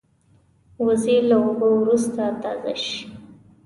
[0.85, 2.99] وزې له اوبو وروسته تازه شي